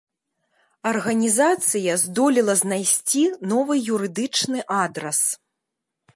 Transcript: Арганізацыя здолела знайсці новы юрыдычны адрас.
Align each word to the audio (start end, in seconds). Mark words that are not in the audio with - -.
Арганізацыя 0.91 1.97
здолела 2.05 2.57
знайсці 2.63 3.23
новы 3.53 3.75
юрыдычны 3.93 4.59
адрас. 4.83 5.21